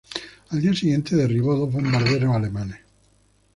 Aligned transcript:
Al 0.49 0.59
día 0.59 0.73
siguiente 0.73 1.15
derribó 1.15 1.55
dos 1.55 1.71
bombarderos 1.71 2.35
alemanes. 2.35 2.79